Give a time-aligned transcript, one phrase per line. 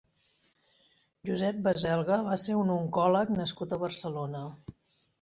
[1.31, 4.47] Josep Baselga va ser un oncòleg nascut a Barcelona.